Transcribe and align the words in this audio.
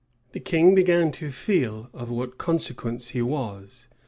The 0.31 0.39
king 0.39 0.73
began 0.73 1.11
to 1.11 1.29
feel 1.29 1.91
of 1.93 2.09
what 2.09 2.39
consequence 2.39 3.09
he 3.09 3.21
was. 3.21 3.87